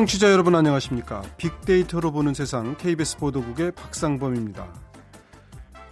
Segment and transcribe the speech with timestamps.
[0.00, 1.20] 청취자 여러분 안녕하십니까?
[1.36, 4.66] 빅데이터로 보는 세상 KBS 보도국의 박상범입니다.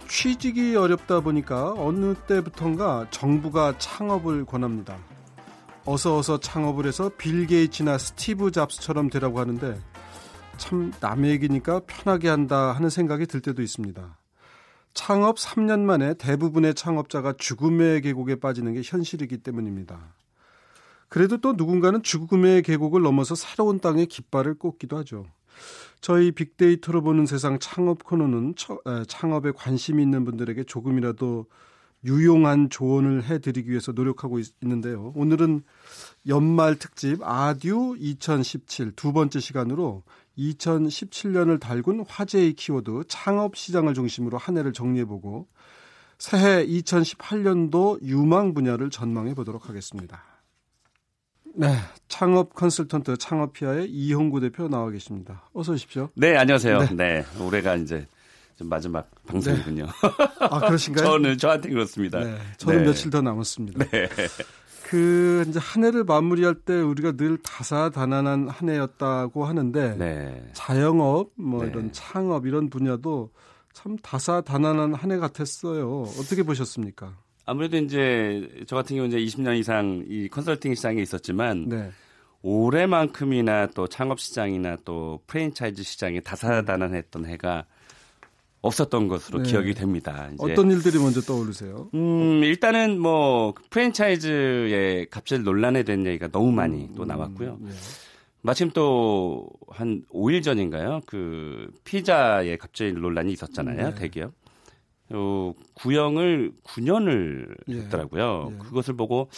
[0.07, 4.97] 취직이 어렵다 보니까 어느 때부턴가 정부가 창업을 권합니다.
[5.85, 9.79] 어서 어서 창업을 해서 빌 게이츠나 스티브 잡스처럼 되라고 하는데
[10.57, 14.17] 참 남의 얘기니까 편하게 한다 하는 생각이 들 때도 있습니다.
[14.95, 20.15] 창업 3년 만에 대부분의 창업자가 죽음의 계곡에 빠지는 게 현실이기 때문입니다.
[21.09, 25.25] 그래도 또 누군가는 죽음의 계곡을 넘어서 새로운 땅에 깃발을 꽂기도 하죠.
[26.01, 28.53] 저희 빅데이터로 보는 세상 창업 코너는
[29.07, 31.47] 창업에 관심 있는 분들에게 조금이라도
[32.05, 35.63] 유용한 조언을 해드리기 위해서 노력하고 있, 는데요 오늘은
[36.27, 40.03] 연말 특집 아듀 2017 두 번째 시간으로
[40.37, 45.47] 2017년을 달군 화제의 키워드 창업 시장을 중심으로 한 해를 정리해보고
[46.17, 50.28] 새해 2018년도 유망 분야를 전망해 보도록 하겠습니다.
[51.55, 51.75] 네,
[52.07, 55.43] 창업 컨설턴트 창업피아의 이홍구 대표 나와 계십니다.
[55.53, 56.09] 어서 오십시오.
[56.15, 56.79] 네, 안녕하세요.
[56.79, 58.07] 네, 네 올해가 이제
[58.61, 59.85] 마지막 방송이군요.
[59.85, 59.91] 네.
[60.39, 61.05] 아, 그러신가요?
[61.09, 62.19] 저는 저한테 그렇습니다.
[62.19, 62.85] 네, 저는 네.
[62.85, 63.85] 며칠 더 남았습니다.
[63.85, 64.09] 네.
[64.83, 70.49] 그 이제 한 해를 마무리할 때 우리가 늘 다사다난한 한 해였다고 하는데 네.
[70.53, 71.69] 자영업 뭐 네.
[71.69, 73.29] 이런 창업 이런 분야도
[73.73, 76.01] 참 다사다난한 한 해 같았어요.
[76.19, 77.15] 어떻게 보셨습니까?
[77.49, 81.89] 아무래도 이제 저 같은 경우 이제 20년 이상 이 컨설팅 시장에 있었지만 네.
[82.43, 87.65] 올해만큼이나 또 창업 시장이나 또 프랜차이즈 시장에 다사다난했던 해가
[88.61, 89.49] 없었던 것으로 네.
[89.49, 90.29] 기억이 됩니다.
[90.37, 91.89] 어떤 일들이 먼저 떠오르세요?
[91.95, 97.57] 음, 일단은 뭐 프랜차이즈의 갑질 논란에 대한 얘기가 너무 많이 음, 또 나왔고요.
[97.61, 97.71] 음, 네.
[98.41, 101.01] 마침 또 한 5일 전인가요?
[101.05, 103.89] 그 피자의 갑질 논란이 있었잖아요.
[103.91, 103.95] 네.
[103.95, 104.33] 대기업.
[105.11, 107.75] 어, 구형을 9년을 예.
[107.75, 108.51] 했더라고요.
[108.53, 108.57] 예.
[108.57, 109.29] 그것을 보고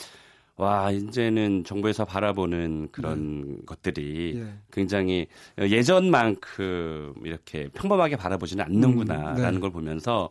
[0.58, 3.58] 와 이제는 정부에서 바라보는 그런 네.
[3.66, 4.54] 것들이 예.
[4.72, 5.28] 굉장히
[5.60, 9.60] 예전만큼 이렇게 평범하게 바라보지는 않는구나라는 음, 네.
[9.60, 10.30] 걸 보면서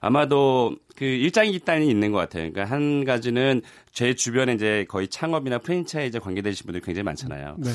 [0.00, 2.52] 아마도 그 일장이 기단이 있는 것 같아요.
[2.52, 7.56] 그러니까 한 가지는 제 주변에 이제 거의 창업이나 프랜차이즈 관계되신 분들이 굉장히 많잖아요.
[7.58, 7.70] 네.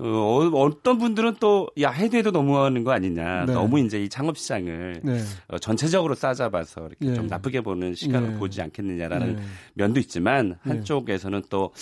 [0.00, 3.46] 어, 어떤 분들은 또, 야, 해도해도 너무하는 거 아니냐.
[3.46, 3.52] 네.
[3.52, 5.20] 너무 이제 이 창업 시장을 네.
[5.48, 7.14] 어, 전체적으로 싸잡아서 이렇게 네.
[7.14, 8.38] 좀 나쁘게 보는 시각을 네.
[8.38, 9.42] 보지 않겠느냐라는 네.
[9.74, 10.56] 면도 있지만 네.
[10.62, 11.72] 한쪽에서는 또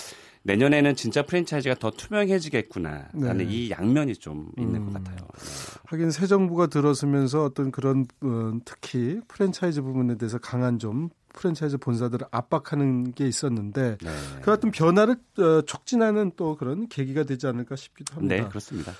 [0.44, 3.44] 내년에는 진짜 프랜차이즈가 더 투명해지겠구나라는 네.
[3.44, 4.86] 이 양면이 좀 있는 음.
[4.86, 5.16] 것 같아요.
[5.16, 5.80] 네.
[5.86, 12.26] 하긴 새 정부가 들어서면서 어떤 그런 어, 특히 프랜차이즈 부분에 대해서 강한 좀 프랜차이즈 본사들을
[12.32, 14.10] 압박하는 게 있었는데 네.
[14.40, 18.34] 그 같은 변화를 어, 촉진하는 또 그런 계기가 되지 않을까 싶기도 합니다.
[18.34, 18.92] 네, 그렇습니다.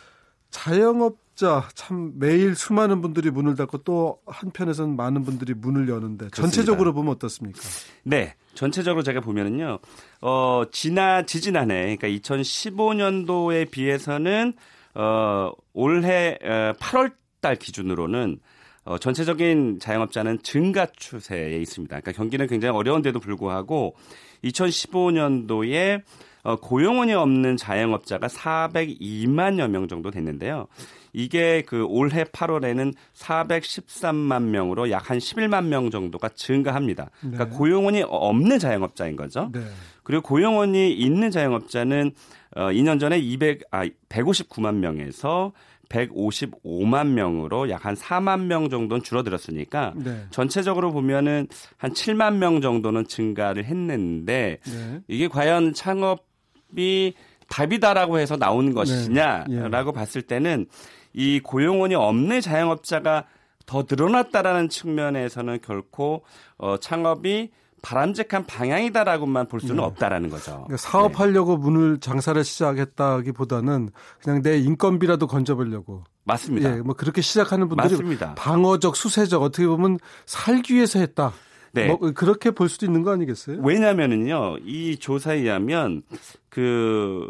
[0.51, 6.41] 자영업자 참 매일 수많은 분들이 문을 닫고 또 한편에서는 많은 분들이 문을 여는데 그렇습니다.
[6.41, 7.61] 전체적으로 보면 어떻습니까?
[8.05, 9.81] 네, 전체적으로 제가 보면은요,
[10.23, 14.55] 어, 지나 지지난해 그러니까 2015년도에 비해서는
[14.95, 18.41] 어, 올해 어, 8월 달 기준으로는
[18.87, 22.01] 어, 전체적인 자영업자는 증가 추세에 있습니다.
[22.01, 23.97] 그러니까 경기는 굉장히 어려운데도 불구하고
[24.45, 26.03] 2015년도에
[26.45, 30.69] 어, 고용원이 없는 자영업자가 402만여 명 정도 됐는데요.
[31.13, 37.11] 이게 그 올해 8월에는 413만 명으로 약 한 11만 명 정도가 증가합니다.
[37.21, 37.57] 그러니까 네.
[37.57, 39.51] 고용원이 없는 자영업자인 거죠.
[39.53, 39.61] 네.
[40.03, 42.13] 그리고 고용원이 있는 자영업자는
[42.57, 45.53] 어 2년 전에 200 아 159만 명에서
[45.89, 50.25] 155만 명으로 약 한 4만 명 정도는 줄어들었으니까 네.
[50.31, 55.01] 전체적으로 보면은 한 7만 명 정도는 증가를 했는데 네.
[55.07, 57.15] 이게 과연 창업이
[57.49, 59.71] 답이다라고 해서 나오는 것이냐라고 네.
[59.71, 59.93] 예.
[59.93, 60.67] 봤을 때는
[61.13, 63.27] 이 고용원이 없는 자영업자가
[63.67, 66.25] 더 늘어났다라는 측면에서는 결코
[66.59, 67.51] 어, 창업이
[67.83, 69.83] 바람직한 방향이다라고만 볼 수는 네.
[69.83, 70.53] 없다라는 거죠.
[70.53, 71.63] 그러니까 사업하려고 네.
[71.63, 73.91] 문을 장사를 시작했다기보다는
[74.23, 76.05] 그냥 내 인건비라도 건져보려고.
[76.25, 76.77] 맞습니다.
[76.77, 78.35] 예, 뭐 그렇게 시작하는 분들이 맞습니다.
[78.35, 81.33] 방어적, 수세적 어떻게 보면 살기 위해서 했다.
[81.73, 81.87] 네.
[81.87, 83.61] 뭐 그렇게 볼 수도 있는 거 아니겠어요?
[83.63, 86.03] 왜냐면은요, 이 조사에 의하면
[86.49, 87.29] 그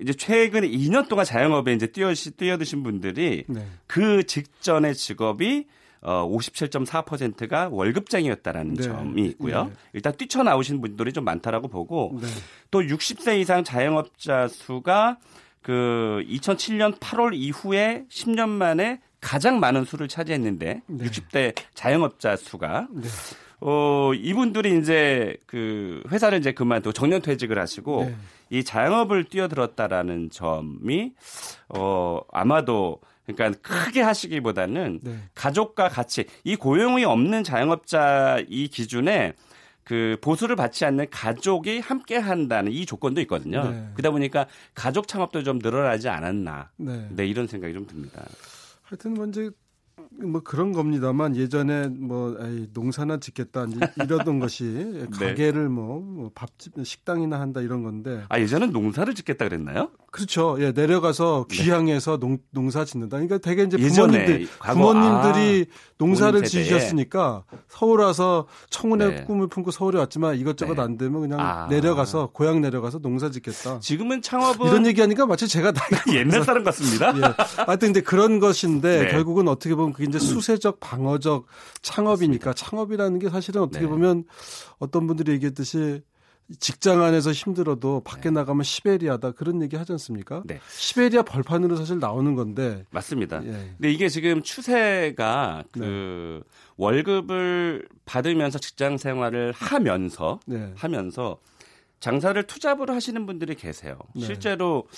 [0.00, 3.66] 이제 최근에 2년 동안 자영업에 이제 뛰어 뛰어드신 분들이 네.
[3.86, 5.66] 그 직전의 직업이
[6.02, 8.82] 어 57.4%가 월급쟁이였다라는 네.
[8.82, 9.64] 점이 있고요.
[9.64, 9.72] 네.
[9.92, 12.26] 일단 뛰쳐나오신 분들이 좀 많다라고 보고 네.
[12.70, 15.18] 또 60세 이상 자영업자 수가
[15.62, 23.08] 그 2007년 8월 이후에 10년 만에 가장 많은 수를 차지했는데 60대 자영업자 수가 네.
[23.60, 28.16] 어, 이분들이 이제 그 회사를 이제 그만두고 정년 퇴직을 하시고 네.
[28.48, 31.12] 이 자영업을 뛰어들었다라는 점이
[31.68, 33.00] 어, 아마도
[33.34, 35.16] 그러니까 크게 하시기보다는 네.
[35.34, 39.34] 가족과 같이 이 고용이 없는 자영업자 이 기준에
[39.84, 43.68] 그 보수를 받지 않는 가족이 함께 한다는 이 조건도 있거든요.
[43.68, 43.88] 네.
[43.94, 46.70] 그러다 보니까 가족 창업도 좀 늘어나지 않았나.
[46.76, 47.08] 네.
[47.10, 48.24] 네, 이런 생각이 좀 듭니다.
[48.82, 49.50] 하여튼 뭐 이제
[50.10, 53.66] 뭐 그런 겁니다만 예전에 뭐 에이, 농사나 짓겠다
[54.02, 55.06] 이러던 것이 네.
[55.10, 59.90] 가게를 뭐, 뭐 밥집 식당이나 한다 이런 건데 아 예전엔 농사를 짓겠다 그랬나요?
[60.10, 60.56] 그렇죠.
[60.58, 61.56] 예 내려가서 네.
[61.56, 62.26] 귀향해서 네.
[62.26, 63.16] 농, 농사 짓는다.
[63.16, 69.24] 그러니까 되게 이제 부모님들 부모님들이 아, 농사를 지으셨으니까 서울 와서 청운의 네.
[69.24, 70.82] 꿈을 품고 서울에 왔지만 이것저것 네.
[70.82, 71.66] 안 되면 그냥 아.
[71.68, 73.78] 내려가서 고향 내려가서 농사 짓겠다.
[73.78, 77.16] 지금은 창업은 이런 얘기하니까 마치 제가 나이가 옛날 사람 같습니다.
[77.16, 77.34] 예.
[77.64, 79.10] 하여튼 이제 그런 것인데 네.
[79.12, 81.46] 결국은 어떻게 보면 그게 이제 수세적 방어적
[81.82, 83.86] 창업이니까 창업이라는 게 사실은 어떻게 네.
[83.86, 84.24] 보면
[84.78, 86.02] 어떤 분들이 얘기했듯이
[86.58, 88.30] 직장 안에서 힘들어도 밖에 네.
[88.30, 90.42] 나가면 시베리아다 그런 얘기 하지 않습니까?
[90.46, 90.58] 네.
[90.70, 93.44] 시베리아 벌판으로 사실 나오는 건데 맞습니다.
[93.44, 93.74] 예.
[93.76, 96.50] 근데 이게 지금 추세가 그 네.
[96.76, 100.72] 월급을 받으면서 직장 생활을 하면서 네.
[100.76, 101.38] 하면서
[102.00, 103.98] 장사를 투잡으로 하시는 분들이 계세요.
[104.16, 104.24] 네.
[104.24, 104.88] 실제로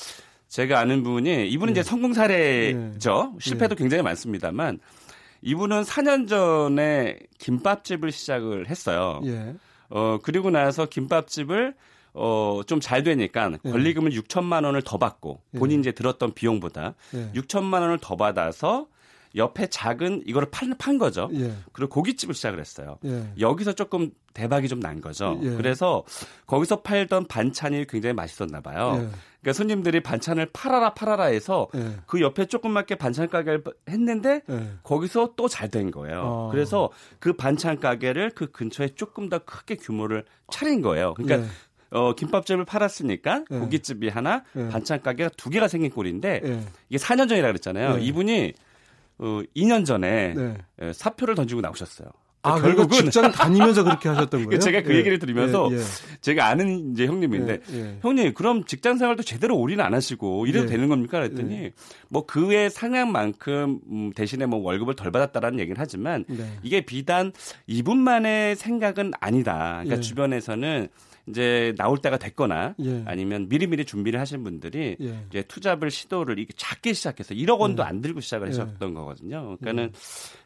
[0.53, 1.89] 제가 아는 분이 이분은 이제 네.
[1.89, 3.35] 성공 사례죠.
[3.41, 4.81] 실패도 굉장히 많습니다만
[5.41, 9.23] 이분은 4년 전에 김밥집을 시작을 했어요.
[9.25, 9.55] 예.
[9.89, 11.75] 어, 그리고 나서 김밥집을
[12.13, 13.71] 어, 좀 잘 되니까 예.
[13.71, 15.59] 권리금을 6천만 원을 더 받고 예.
[15.59, 17.31] 본인 이제 들었던 비용보다 예.
[17.33, 18.89] 6천만 원을 더 받아서
[19.35, 21.31] 옆에 작은 이거를 판, 판 거죠.
[21.33, 21.55] 예.
[21.73, 22.99] 그리고 고깃집을 시작을 했어요.
[23.07, 23.25] 예.
[23.41, 25.41] 여기서 조금 대박이 좀 난 거죠.
[25.43, 25.49] 예.
[25.57, 26.05] 그래서
[26.47, 29.11] 거기서 팔던 반찬이 굉장히 맛있었나 봐요.
[29.43, 29.45] 예.
[29.45, 31.97] 그러니까 손님들이 반찬을 팔아라 팔아라 해서 예.
[32.07, 34.71] 그 옆에 조금밖에 반찬 가게를 했는데 예.
[34.83, 36.21] 거기서 또 잘 된 거예요.
[36.23, 36.49] 어.
[36.53, 41.15] 그래서 그 반찬 가게를 그 근처에 조금 더 크게 규모를 차린 거예요.
[41.15, 41.49] 그러니까
[41.91, 43.59] 어, 김밥집을 팔았으니까 예.
[43.59, 44.69] 고깃집이 하나, 예.
[44.69, 46.61] 반찬 가게가 두 개가 생긴 꼴인데 예.
[46.89, 47.99] 이게 4년 전이라 그랬잖아요.
[47.99, 48.53] 이분이
[49.19, 50.57] 어, 2년 전에 네.
[50.81, 52.09] 예, 사표를 던지고 나오셨어요.
[52.45, 54.59] 아, 그러니까 결국은 직장 다니면서 그렇게 하셨던 거예요?
[54.59, 54.99] 제가 그 예.
[54.99, 55.81] 얘기를 들으면서 예, 예.
[56.21, 57.99] 제가 아는 이제 형님인데 예, 예.
[58.03, 60.71] 형님 그럼 직장 생활도 제대로 올인 안 하시고 이래도 예.
[60.71, 61.19] 되는 겁니까?
[61.19, 61.71] 그랬더니
[62.09, 66.45] 뭐 그의 상향만큼 음, 대신에 뭐 월급을 덜 받았다라는 얘기는 하지만 네.
[66.63, 67.33] 이게 비단
[67.69, 69.81] 이분만의 생각은 아니다.
[69.85, 70.89] 그러니까 주변에서는
[71.29, 73.05] 이제 나올 때가 됐거나 예.
[73.07, 75.25] 아니면 미리미리 준비를 하신 분들이 예.
[75.31, 77.87] 이제 투잡을 시도를 이게 작게 시작해서 1억 원도 예.
[77.87, 78.51] 안 들고 시작을 예.
[78.51, 79.57] 하셨던 거거든요.
[79.61, 79.91] 그러니까는 예.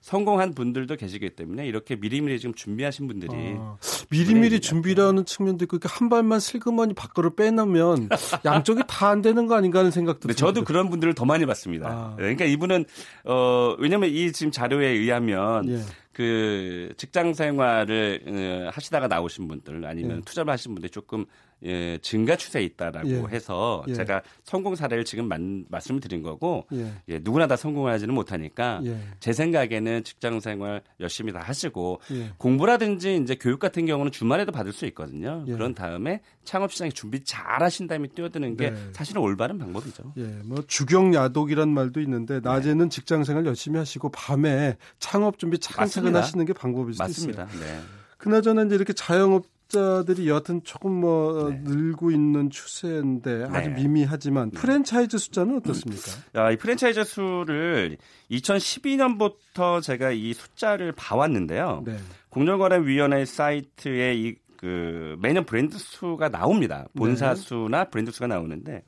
[0.03, 3.77] 성공한 분들도 계시기 때문에 이렇게 미리미리 지금 준비하신 분들이 아,
[4.11, 8.09] 미리미리 준비라는 측면도 있고 한 발만 슬그머니 밖으로 빼놓으면
[8.45, 10.39] 양쪽이 다 안 되는 거 아닌가 하는 생각도 듭니다.
[10.39, 11.89] 저도 그런 분들을 더 많이 봤습니다.
[11.89, 12.15] 아.
[12.17, 12.85] 그러니까 이분은
[13.25, 15.81] 어 왜냐면 이 지금 자료에 의하면 예.
[16.17, 20.21] 그 직장 생활을 어, 하시다가 나오신 분들 아니면 예.
[20.23, 21.27] 투자를 하신 분들이 조금
[21.65, 23.23] 예, 증가 추세에 있다라고 예.
[23.31, 23.95] 해서 예.
[23.95, 26.93] 제가 성공 사례를 지금 만, 말씀을 드린 거고 예.
[27.09, 28.99] 예 누구나 다 성공하지는 못하니까 예.
[29.21, 32.33] 제 생각에는 직장 생활 열심히 다 하시고 예.
[32.37, 35.45] 공부라든지 이제 교육 같은 경우는 주말에도 받을 수 있거든요.
[35.47, 38.77] 그런 다음에 창업 시장에 준비 잘 하신 다음에 뛰어드는 게 네.
[38.93, 40.13] 사실은 올바른 방법이죠.
[40.19, 42.89] 예, 뭐 주경 야독이란 말도 있는데 낮에는 네.
[42.89, 47.45] 직장 생활 열심히 하시고 밤에 창업 준비 차근차근 하시는 게 방법일 수 맞습니다.
[47.45, 47.67] 있습니다.
[47.67, 47.81] 네.
[48.19, 51.61] 그나저나 이제 이렇게 자영업 자들이 여하튼 조금 뭐 네.
[51.65, 53.75] 늘고 있는 추세인데 아주 네.
[53.75, 54.61] 미미하지만 네.
[54.61, 56.13] 프랜차이즈 숫자는 어떻습니까?
[56.37, 57.97] 야, 이 프랜차이즈 수를
[58.31, 61.83] 2012년부터 제가 이 숫자를 봐왔는데요.
[61.85, 61.97] 네.
[62.31, 66.87] 공정거래위원회 사이트에 이 그 매년 브랜드 수가 나옵니다.
[66.97, 67.41] 본사 네.
[67.41, 68.83] 수나 브랜드 수가 나오는데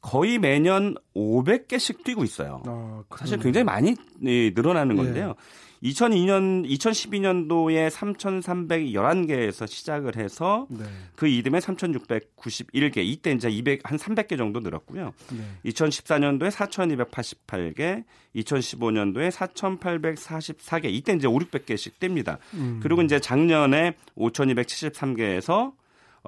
[0.00, 2.62] 거의 매년 500개씩 뛰고 있어요.
[2.66, 5.34] 아, 사실 굉장히 많이 늘어나는 건데요.
[5.82, 10.84] 2002년 2012년도에 3,311개에서 시작을 해서 네.
[11.14, 15.12] 그 이듬해 3,691개 이때 이제 200 한 300개 정도 늘었고요.
[15.32, 15.70] 네.
[15.70, 18.04] 2014년도에 4,288개,
[18.36, 22.38] 2015년도에 4,844개 이때 이제 5, 600개씩 뗍니다.
[22.54, 22.80] 음.
[22.82, 25.72] 그리고 이제 작년에 5,273개에서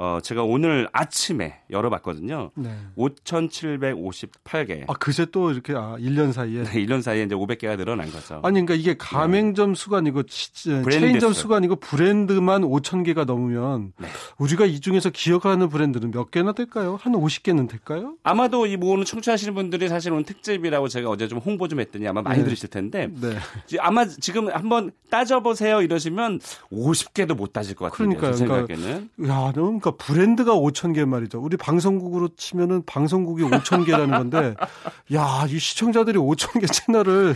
[0.01, 2.53] 어, 제가 오늘 아침에 열어봤거든요.
[2.55, 2.71] 네.
[2.97, 4.85] 5,758개.
[4.87, 6.63] 아, 그새 또 이렇게, 아, 1년 사이에?
[6.63, 8.41] 네, 1년 사이에 이제 500개가 늘어난 거죠.
[8.45, 9.75] 아니, 그러니까 이게 가맹점 네.
[9.75, 14.07] 수가 아니고, 체인점 수가 아니고 브랜드만 5,000개가 넘으면, 네.
[14.39, 16.97] 우리가 이 중에서 기억하는 브랜드는 몇 개나 될까요?
[17.01, 18.15] 한 50개는 될까요?
[18.23, 22.23] 아마도 이 모으는 청취하시는 분들이 사실 오늘 특집이라고 제가 어제 좀 홍보 좀 했더니 아마
[22.23, 22.45] 많이 네.
[22.45, 23.37] 들으실 텐데, 네.
[23.81, 26.39] 아마 지금 한번 따져보세요 이러시면
[26.71, 28.35] 50개도 못 따질 것 같은데, 그러니까요.
[28.37, 29.11] 제 그러니까 생각에는.
[29.17, 31.41] 그러니까, 야, 너무 그러니까 브랜드가 5천 개 말이죠.
[31.41, 34.55] 우리 방송국으로 치면은 방송국이 5천 개라는 건데,
[35.15, 37.35] 야, 이 시청자들이 5천 개 채널을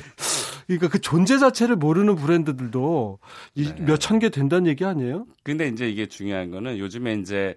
[0.67, 3.19] 그러니까 그 존재 자체를 모르는 브랜드들도
[3.55, 3.75] 네.
[3.81, 5.27] 몇천 개 된다는 얘기 아니에요?
[5.43, 7.57] 근데 이제 이게 중요한 거는 요즘에 이제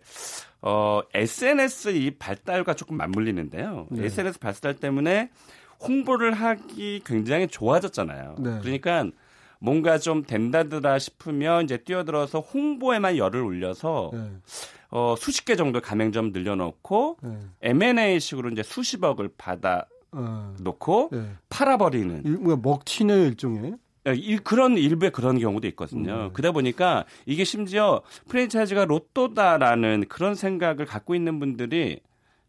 [0.61, 3.87] 어 SNS 이 발달과 조금 맞물리는데요.
[3.91, 4.05] 네.
[4.05, 5.29] SNS 발달 때문에
[5.87, 8.35] 홍보를 하기 굉장히 좋아졌잖아요.
[8.39, 8.59] 네.
[8.61, 9.05] 그러니까
[9.59, 14.31] 뭔가 좀 된다더라 싶으면 이제 뛰어들어서 홍보에만 열을 올려서 네.
[14.95, 17.37] 어, 수십 개 정도 가맹점 늘려놓고 네.
[17.63, 20.55] M&A식으로 이제 수십억을 받아 어.
[20.61, 21.31] 놓고 네.
[21.49, 23.75] 팔아버리는 일, 뭐야, 먹튀네요 일종의.
[24.07, 26.27] 예, 이, 그런 일부의 그런 경우도 있거든요.
[26.27, 26.29] 음.
[26.31, 31.99] 그러다 보니까 이게 심지어 프랜차이즈가 로또다라는 그런 생각을 갖고 있는 분들이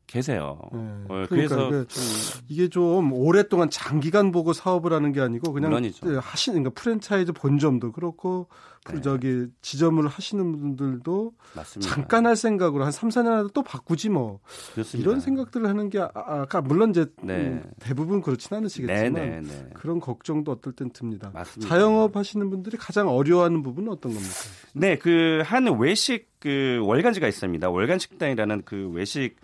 [0.06, 0.58] 계세요.
[0.72, 0.78] 네.
[1.08, 2.02] 어, 그러니까 그래서 이게, 좀
[2.48, 6.12] 이게 좀 오랫동안 장기간 보고 사업을 하는 게 아니고 그냥 물론이죠.
[6.12, 8.48] 예, 하시는 그러니까 프랜차이즈 본점도 그렇고
[8.84, 9.00] 그 네.
[9.00, 11.92] 저기 지점을 하시는 분들도 맞습니다.
[11.92, 14.38] 잠깐 할 생각으로 한 3, 4년 하다 또 바꾸지 뭐
[14.74, 15.08] 그렇습니다.
[15.08, 17.34] 이런 생각들을 하는 게 아, 아까 물론 이제 네.
[17.34, 19.70] 음, 대부분 그렇진 않으시겠지만 네, 네, 네.
[19.74, 21.30] 그런 걱정도 어떨 땐 듭니다.
[21.34, 21.68] 맞습니다.
[21.68, 24.34] 자영업 하시는 분들이 가장 어려워하는 부분은 어떤 겁니까?
[24.74, 27.68] 네, 그 한 외식 그 월간지가 있습니다.
[27.70, 29.36] 월간 식당이라는 그 외식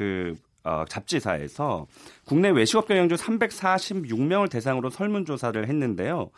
[0.00, 1.86] 그 어, 잡지사에서
[2.24, 6.30] 국내 외식업 경영 중 346명을 대상으로 설문조사를 했는데요.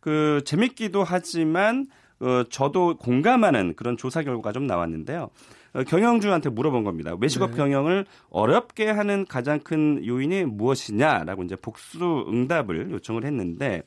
[0.00, 1.86] 그 재밌기도 하지만
[2.18, 5.30] 어, 저도 공감하는 그런 조사 결과가 좀 나왔는데요.
[5.74, 7.14] 어, 경영주한테 물어본 겁니다.
[7.20, 7.56] 외식업 네.
[7.56, 13.84] 경영을 어렵게 하는 가장 큰 요인이 무엇이냐라고 이제 복수 응답을 요청을 했는데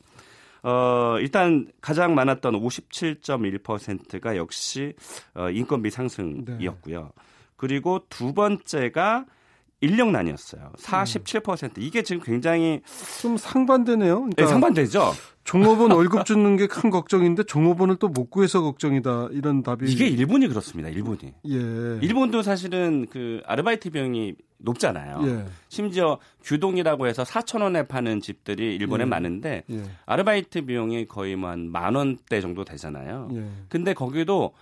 [0.64, 4.94] 어, 일단 가장 많았던 57.1%가 역시
[5.36, 7.12] 어, 인건비 상승이었고요.
[7.58, 9.26] 그리고 두 번째가
[9.82, 10.72] 인력난이었어요.
[10.80, 11.74] 47%.
[11.78, 12.82] 이게 지금 굉장히
[13.22, 14.16] 좀 상반되네요.
[14.16, 15.12] 그러니까 네, 상반되죠.
[15.44, 19.30] 종업원 월급 주는 게 큰 걱정인데 종업원을 또 못 구해서 걱정이다.
[19.32, 20.90] 이런 답이 이게 일본이 그렇습니다.
[20.90, 21.34] 일본이.
[21.48, 22.00] 예.
[22.02, 25.22] 일본도 사실은 그 아르바이트 비용이 높잖아요.
[25.28, 25.46] 예.
[25.70, 29.06] 심지어 규동이라고 해서 4천 원에 파는 집들이 일본에 예.
[29.06, 29.84] 많은데 예.
[30.08, 33.30] 아르바이트 비용이 거의 뭐 한 만 원대 정도 되잖아요.
[33.36, 33.46] 예.
[33.70, 34.54] 근데 거기도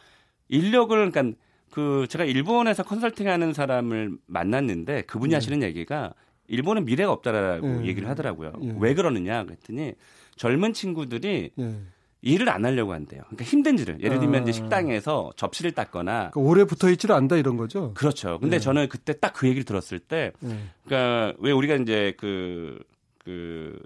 [0.50, 1.38] 인력을 그러니까
[1.76, 5.36] 그 제가 일본에서 컨설팅하는 사람을 만났는데 그분이 네.
[5.36, 6.14] 하시는 얘기가
[6.48, 7.88] 일본은 미래가 없다라고 네.
[7.88, 8.54] 얘기를 하더라고요.
[8.64, 8.76] 예.
[8.80, 9.92] 왜 그러느냐 그랬더니
[10.38, 11.76] 젊은 친구들이 예.
[12.22, 13.24] 일을 안 하려고 한대요.
[13.24, 14.44] 그러니까 힘든 일을 예를 들면 아.
[14.44, 17.94] 이제 식당에서 접시를 닦거나 그러니까 오래 붙어 있지를 않다 이런 거죠.
[17.94, 18.40] 그렇죠.
[18.40, 18.60] 근데 예.
[18.62, 20.58] 저는 그때 딱 그 얘기를 들었을 때 예.
[20.86, 22.80] 그러니까 왜 우리가 이제 그,
[23.18, 23.78] 그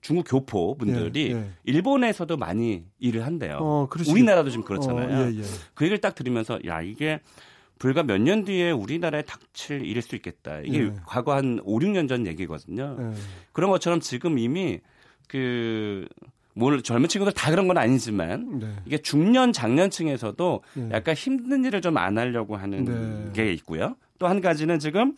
[0.00, 1.50] 중국 교포 분들이 예, 예.
[1.64, 3.58] 일본에서도 많이 일을 한대요.
[3.60, 5.08] 어, 우리나라도 지금 그렇잖아요.
[5.08, 5.42] 어, 예, 예.
[5.74, 7.20] 그 얘기를 딱 들으면서 야 이게
[7.78, 10.60] 불과 몇 년 뒤에 우리나라에 닥칠 일일 수 있겠다.
[10.60, 10.92] 이게 예.
[11.06, 12.96] 과거 한 5, 6년 전 얘기거든요.
[13.00, 13.14] 예.
[13.52, 14.80] 그런 것처럼 지금 이미
[15.28, 16.06] 그
[16.54, 18.66] 뭘 젊은 친구들 다 그런 건 아니지만 네.
[18.84, 20.88] 이게 중년 장년층에서도 예.
[20.90, 23.32] 약간 힘든 일을 좀 안 하려고 하는 네.
[23.32, 23.94] 게 있고요.
[24.18, 25.14] 또 한 가지는 지금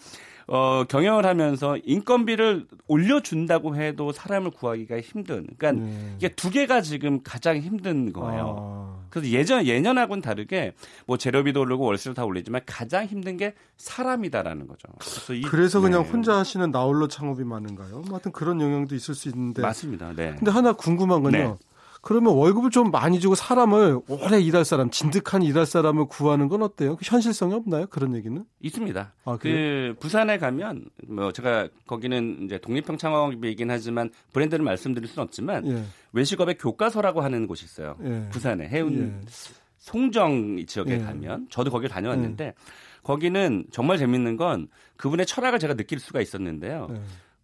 [0.47, 5.47] 어, 경영을 하면서 인건비를 올려준다고 해도 사람을 구하기가 힘든.
[5.57, 6.15] 그러니까 네.
[6.17, 8.57] 이게 두 개가 지금 가장 힘든 거예요.
[8.59, 9.01] 아.
[9.11, 10.73] 그래서 예전 예년하고는 다르게
[11.07, 14.89] 뭐 재료비도 오르고 월세도 다 올리지만 가장 힘든 게 사람이다라는 거죠.
[15.01, 16.11] 그래서, 이- 그래서 그냥 네.
[16.11, 18.03] 혼자 하시는 나홀로 창업이 많은가요?
[18.03, 19.63] 뭐 하여튼 그런 영향도 있을 수 있는데.
[19.63, 20.13] 맞습니다.
[20.15, 20.35] 네.
[20.39, 21.39] 근데 하나 궁금한 건요.
[21.39, 21.55] 네.
[22.03, 26.97] 그러면 월급을 좀 많이 주고 사람을 오래 일할 사람, 진득한 일할 사람을 구하는 건 어때요?
[26.97, 27.87] 그 현실성이 없나요?
[27.87, 28.43] 그런 얘기는?
[28.61, 29.13] 있습니다.
[29.25, 35.67] 아, 그 부산에 가면 뭐 제가 거기는 이제 독립형 창업이긴 하지만 브랜드를 말씀드릴 수는 없지만
[35.67, 35.85] 예.
[36.13, 37.97] 외식업의 교과서라고 하는 곳이 있어요.
[38.03, 38.29] 예.
[38.31, 39.31] 부산에 해운 예.
[39.79, 40.99] 송정 지역에 예.
[40.99, 42.55] 가면 저도 거기 다녀왔는데
[43.03, 46.89] 거기는 정말 재밌는 건 그분의 철학을 제가 느낄 수가 있었는데요.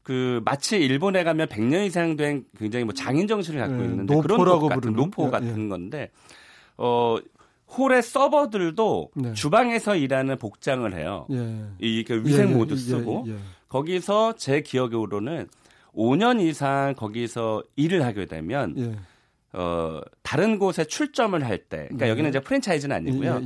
[0.08, 0.12] 예.
[0.12, 4.38] 그 마치 일본에 가면 100년 이상 된 굉장히 뭐 장인 정신을 갖고 예, 있는데 그런
[4.38, 4.92] 노포라고 곳 같은?
[4.92, 6.10] 노포 예, 같은 건데
[6.76, 7.16] 어
[7.76, 9.32] 홀의 서버들도 네.
[9.32, 11.26] 주방에서 일하는 복장을 해요.
[11.32, 11.64] 예.
[11.80, 13.36] 이그 위생 예, 예, 모드 예, 쓰고 예, 예.
[13.68, 15.48] 거기서 제 기억으로는
[15.94, 18.94] 5년 이상 거기서 일을 하게 되면 예.
[19.58, 22.10] 어 다른 곳에 출점을 할 때 그러니까 네.
[22.10, 23.42] 여기는 이제 프랜차이즈는 아니고요.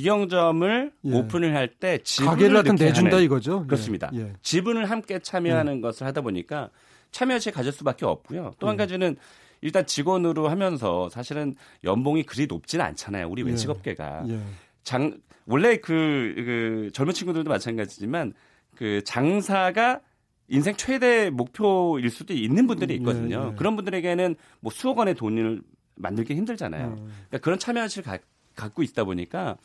[0.00, 0.14] 예, 예, 예.
[0.18, 1.12] 직영점을 예.
[1.12, 3.62] 오픈을 할때 지분을 가게를 하여튼 내준다 이거죠?
[3.64, 4.10] 예, 그렇습니다.
[4.14, 4.32] 예.
[4.42, 6.70] 지분을 함께 참여하는 것을 하다 보니까
[7.10, 8.54] 참여시 가질 수밖에 없고요.
[8.58, 8.78] 또한 예.
[8.78, 9.16] 가지는
[9.60, 13.28] 일단 직원으로 하면서 사실은 연봉이 그리 높지는 않잖아요.
[13.28, 13.46] 우리 예.
[13.46, 14.40] 외식업계가 예.
[14.82, 18.32] 장 원래 그, 그 젊은 친구들도 마찬가지지만
[18.74, 20.00] 그 장사가
[20.48, 23.44] 인생 최대 목표일 수도 있는 분들이 있거든요.
[23.48, 23.56] 예, 예.
[23.56, 25.62] 그런 분들에게는 뭐 수억 원의 돈을
[25.96, 26.88] 만들기 힘들잖아요.
[26.88, 27.12] 음.
[27.30, 27.58] 그러니까 그런
[28.02, 28.18] 가-
[28.54, 29.56] 갖고 있다 보니까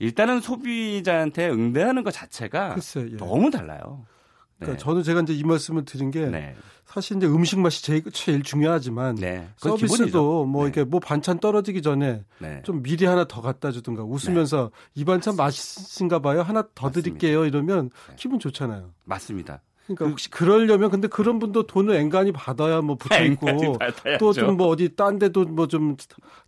[0.00, 3.16] 일단은 소비자한테 응대하는 것 자체가 글쎄, 예.
[3.16, 4.04] 너무 달라요.
[4.58, 6.54] 그러니까 저는 제가 이제 이 말씀을 드린 게 네.
[6.84, 9.48] 사실 이제 음식 맛이 제일, 제일 중요하지만 네.
[9.56, 10.44] 서비스도 기본이죠.
[10.46, 10.68] 뭐 네.
[10.68, 12.60] 이렇게 뭐 반찬 떨어지기 전에 네.
[12.64, 16.42] 좀 미리 하나 더 갖다 주든가 웃으면서 이 반찬 맛있은가 봐요.
[16.42, 17.00] 하나 더 맞습니다.
[17.00, 17.46] 드릴게요.
[17.46, 18.14] 이러면 네.
[18.16, 18.90] 기분 좋잖아요.
[19.04, 19.62] 맞습니다.
[19.94, 23.46] 그러니까 그- 혹시 그러려면 근데 그런 분도 돈을 앵간히 받아야 뭐 붙여 있고.
[24.18, 25.96] 또 좀 뭐 어디 딴 데도 뭐 좀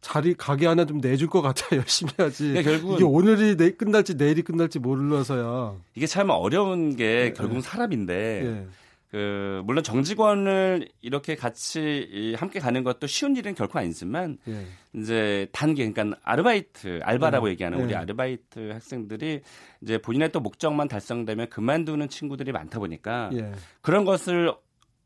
[0.00, 2.48] 자리 가게 하나 좀 내줄 것 같아 열심히 하지.
[2.48, 5.74] 그러니까 결국은 이게 오늘이 내 끝날지 내일이 끝날지 몰라서야.
[5.94, 8.66] 이게 참 어려운 게 네, 결국은 사람인데 예.
[9.12, 14.64] 그 물론 정직원을 이렇게 같이 함께 가는 것도 쉬운 일은 결코 아니지만 예.
[14.94, 17.52] 이제 단계 그러니까 아르바이트 알바라고 네.
[17.52, 17.96] 얘기하는 우리 네.
[17.96, 19.42] 아르바이트 학생들이
[19.82, 23.52] 이제 본인의 또 목적만 달성되면 그만두는 친구들이 많다 보니까 예.
[23.82, 24.54] 그런 것을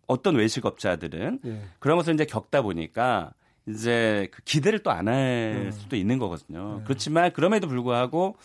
[0.07, 1.63] 어떤 외식업자들은 예.
[1.81, 3.33] 그런 것을 이제 겪다 보니까
[3.69, 5.71] 이제 그 기대를 또 안할 네.
[5.73, 6.77] 수도 있는 거거든요.
[6.79, 6.85] 네.
[6.85, 8.37] 그렇지만 그럼에도 불구하고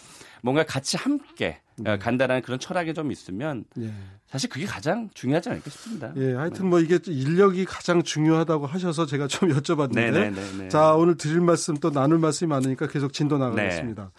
[0.41, 1.97] 뭔가 같이 함께 네.
[1.97, 3.93] 간다라는 그런 철학이 좀 있으면 네.
[4.27, 6.13] 사실 그게 가장 중요하지 않을까 싶습니다.
[6.17, 10.31] 예, 하여튼 뭐 이게 인력이 가장 중요하다고 하셔서 제가 좀 여쭤봤는데 네네네네.
[10.31, 14.11] 네, 네, 자 오늘 드릴 말씀 또 나눌 말씀이 많으니까 계속 진도 나가겠습니다.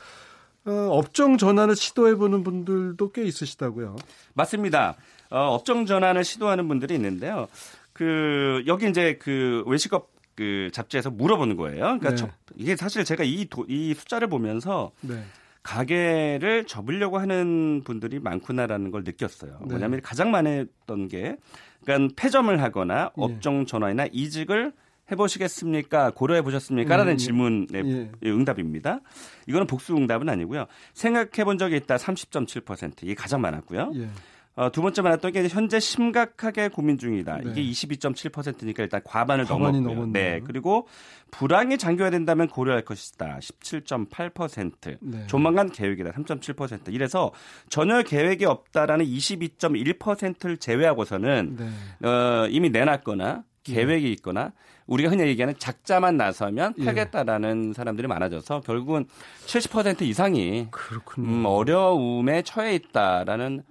[0.64, 3.96] 어, 업종 전환을 시도해보는 분들도 꽤 있으시다고요.
[4.34, 4.96] 맞습니다.
[5.30, 7.48] 어, 업종 전환을 시도하는 분들이 있는데요.
[7.92, 11.98] 그 여기 이제 그 외식업 그 잡지에서 물어보는 거예요.
[11.98, 12.16] 그러니까 네.
[12.16, 15.22] 저, 이게 사실 제가 이, 도, 이 숫자를 보면서 네.
[15.62, 19.58] 가게를 접으려고 하는 분들이 많구나라는 걸 느꼈어요.
[19.60, 19.66] 네.
[19.66, 21.36] 뭐냐면 가장 많았던 게
[21.84, 23.22] 그러니까 폐점을 하거나 예.
[23.22, 24.72] 업종 전환이나 이직을
[25.10, 26.10] 해보시겠습니까?
[26.12, 26.96] 고려해 보셨습니까?
[26.96, 27.16] 라는 음, 예.
[27.16, 27.66] 질문의
[28.24, 28.30] 예.
[28.30, 29.00] 응답입니다.
[29.46, 30.66] 이거는 복수 응답은 아니고요.
[30.94, 33.92] 생각해 본 적이 있다 30.7% 이게 가장 많았고요.
[33.96, 34.08] 예.
[34.54, 37.38] 어, 두 번째 말했던 게 현재 심각하게 고민 중이다.
[37.38, 37.50] 네.
[37.50, 40.06] 이게 22.7%니까 일단 과반을 넘었고요.
[40.12, 40.40] 네.
[40.44, 40.86] 그리고
[41.30, 43.38] 불황이 장기화 된다면 고려할 것이다.
[43.40, 44.98] 17.8%.
[45.00, 45.26] 네.
[45.26, 46.10] 조만간 계획이다.
[46.10, 46.92] 3.7%.
[46.92, 47.32] 이래서
[47.70, 52.08] 전혀 계획이 없다라는 22.1%를 제외하고서는 네.
[52.08, 54.12] 어, 이미 내놨거나 계획이 네.
[54.12, 54.52] 있거나
[54.86, 56.84] 우리가 흔히 얘기하는 작자만 나서면 예.
[56.84, 57.72] 팔겠다라는 예.
[57.72, 59.06] 사람들이 많아져서 결국은
[59.46, 60.68] 70% 이상이
[61.18, 63.62] 음, 어려움에 처해 있다라는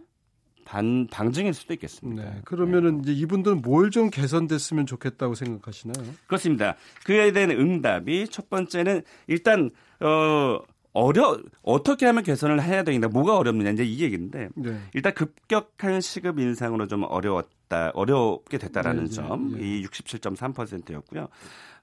[0.72, 2.24] 반, 방증일 수도 있겠습니다.
[2.24, 3.12] 네, 그러면은 네.
[3.12, 6.06] 이제 이분들은 뭘 좀 개선됐으면 좋겠다고 생각하시나요?
[6.28, 6.78] 그렇습니다.
[7.04, 10.60] 그에 대한 응답이 첫 번째는 일단 어
[10.94, 13.10] 어려 어떻게 하면 개선을 해야 되겠다.
[13.10, 14.80] 뭐가 어렵느냐 이제 이 얘기인데 네.
[14.94, 19.54] 일단 급격한 시급 인상으로 좀 어려웠 다 어렵게 됐다라는 점.
[19.54, 19.62] 네.
[19.62, 21.30] 이 67.3%였고요.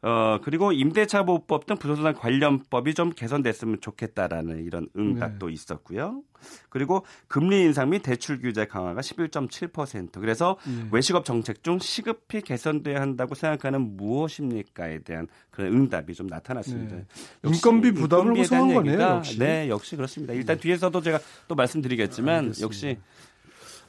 [0.02, 5.52] 어, 그리고 임대차 보호법 등 부동산 관련법이 좀 개선됐으면 좋겠다라는 이런 응답도 네.
[5.54, 6.22] 있었고요.
[6.68, 10.20] 그리고 금리 인상 및 대출 규제 강화가 11.7%.
[10.20, 10.88] 그래서 네.
[10.92, 16.96] 외식업 정책 중 시급히 개선돼야 한다고 생각하는 무엇입니까에 대한 그런 응답이 좀 나타났습니다.
[16.96, 17.06] 네.
[17.44, 19.00] 인건비 부담을 호소한 거네요.
[19.00, 19.38] 역시.
[19.38, 20.34] 네, 역시 그렇습니다.
[20.34, 20.60] 일단 네.
[20.60, 22.64] 뒤에서도 제가 또 말씀드리겠지만 알겠습니다.
[22.64, 22.98] 역시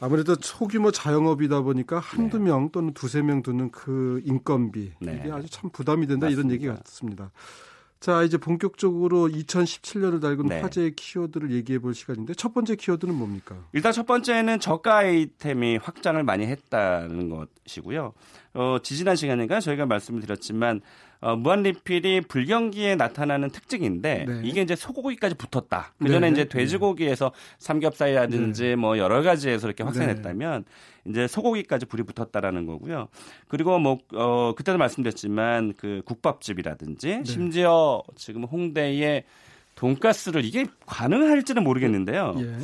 [0.01, 2.45] 아무래도 소규모 자영업이다 보니까 한두 네.
[2.45, 5.19] 명 또는 두세 명 두는 그 인건비 네.
[5.19, 6.47] 이게 아주 참 부담이 된다 맞습니다.
[6.47, 7.31] 이런 얘기 같습니다.
[7.99, 10.61] 자, 이제 본격적으로 2017년을 달군 네.
[10.61, 13.57] 화제의 키워드를 얘기해 볼 시간인데 첫 번째 키워드는 뭡니까?
[13.73, 18.13] 일단 첫 번째는 저가 아이템이 확장을 많이 했다는 것이고요.
[18.53, 20.79] 어, 지지난 시간인가 저희가 말씀을 드렸지만
[21.21, 24.41] 어, 무한 리필이 불경기에 나타나는 특징인데 네.
[24.43, 25.93] 이게 이제 소고기까지 붙었다.
[25.99, 26.31] 그 전에 네.
[26.31, 28.75] 이제 돼지고기에서 삼겹살이라든지 네.
[28.75, 30.63] 뭐 여러 가지에서 이렇게 확산했다면
[31.03, 31.11] 네.
[31.11, 33.09] 이제 소고기까지 불이 붙었다라는 거고요.
[33.49, 37.23] 그리고 뭐 어, 그때도 말씀드렸지만 그 국밥집이라든지 네.
[37.25, 39.25] 심지어 지금 홍대에
[39.75, 42.35] 돈가스를 이게 가능할지는 모르겠는데요.
[42.39, 42.57] 예.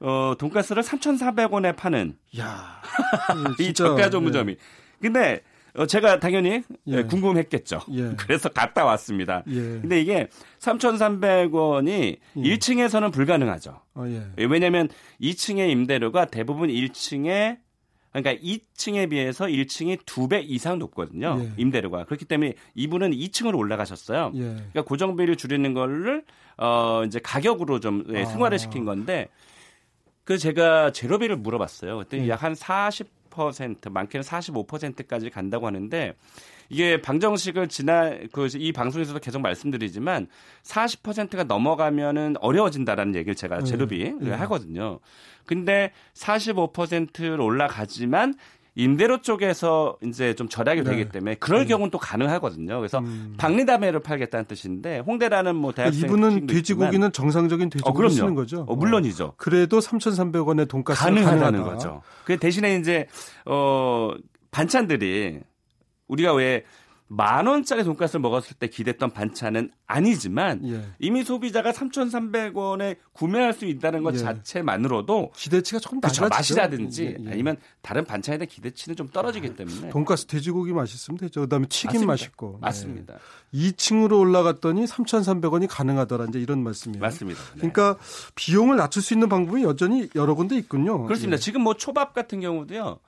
[0.00, 2.80] 어, 돈가스를 3,400원에 파는 야.
[3.60, 4.52] 이 저가 전문점이.
[4.52, 4.56] 예.
[5.00, 5.53] 근데 어,
[5.88, 7.02] 제가 당연히 예.
[7.02, 7.80] 궁금했겠죠.
[7.92, 8.14] 예.
[8.16, 9.42] 그래서 갔다 왔습니다.
[9.48, 9.54] 예.
[9.54, 10.28] 근데 이게
[10.60, 12.40] 3,300원이 예.
[12.40, 13.80] 1층에서는 불가능하죠.
[13.94, 14.44] 어, 예.
[14.44, 14.88] 왜냐하면
[15.20, 17.58] 2층의 임대료가 대부분 1층에
[18.12, 21.40] 그러니까 2층에 비해서 1층이 2배 이상 높거든요.
[21.40, 21.50] 예.
[21.56, 22.04] 임대료가.
[22.04, 24.30] 그렇기 때문에 이분은 2층으로 올라가셨어요.
[24.36, 24.40] 예.
[24.40, 26.24] 그러니까 고정비를 줄이는 거를
[26.56, 28.58] 어 이제 가격으로 좀 예, 승화를 아.
[28.58, 29.26] 시킨 건데
[30.22, 31.96] 그 제가 제로비를 물어봤어요.
[31.96, 32.28] 그랬더니 예.
[32.28, 36.14] 약한 40 40% 많게는 45%까지 간다고 하는데
[36.70, 40.28] 이게 방정식을 지난 그 이 방송에서도 계속 말씀드리지만
[40.62, 43.64] 40%가 넘어가면은 어려워진다라는 얘기를 제가 네.
[43.64, 44.30] 제로비 네.
[44.32, 45.00] 하거든요.
[45.46, 48.34] 근데 45%를 올라가지만
[48.76, 50.90] 임대료 쪽에서 이제 좀 절약이 네.
[50.90, 51.66] 되기 때문에 그럴 네.
[51.66, 52.78] 경우는 또 가능하거든요.
[52.78, 53.34] 그래서 음.
[53.38, 58.64] 박리담회를 팔겠다는 뜻인데 홍대라는 뭐 대학생 이분은 돼지고기는 정상적인 돼지고기 어, 쓰는 거죠.
[58.68, 59.24] 어, 물론이죠.
[59.24, 59.34] 어.
[59.36, 61.72] 그래도 3,300원에 돈가스 가능하다는 가능하다.
[61.72, 62.02] 거죠.
[62.24, 63.06] 그 대신에 이제
[63.46, 64.10] 어
[64.50, 65.40] 반찬들이
[66.08, 66.64] 우리가 왜
[67.16, 70.82] 만 원짜리 돈가스를 먹었을 때 기댔던 반찬은 아니지만 예.
[70.98, 74.18] 이미 소비자가 3,300원에 구매할 수 있다는 것 예.
[74.18, 76.28] 자체만으로도 기대치가 조금 낮아지죠.
[76.28, 77.32] 맛이라든지 예, 예.
[77.32, 81.42] 아니면 다른 반찬에 대한 기대치는 좀 떨어지기 아, 때문에 돈가스 돼지고기 맛있으면 되죠.
[81.42, 82.06] 그다음에 튀김 맞습니다.
[82.12, 83.14] 맛있고 맞습니다.
[83.14, 83.70] 네.
[83.70, 87.00] 2층으로 올라갔더니 3,300원이 가능하더라 이제 이런 말씀이에요.
[87.00, 87.40] 맞습니다.
[87.40, 87.56] 네.
[87.56, 87.96] 그러니까
[88.34, 91.04] 비용을 낮출 수 있는 방법이 여전히 여러 군데 있군요.
[91.04, 91.34] 그렇습니다.
[91.34, 91.38] 예.
[91.38, 92.98] 지금 뭐 초밥 같은 경우도요.